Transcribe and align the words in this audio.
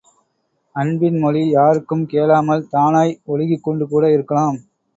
அன்பின் 0.75 1.17
மொழி 1.19 1.43
யாருக்கும் 1.49 2.03
கேளாமல் 2.05 2.67
தானாய் 2.73 3.13
ஒழுகிக் 3.25 3.63
கொண்டு 3.63 3.87
கூட 3.87 4.05
இருக்கலாம் 4.11 4.59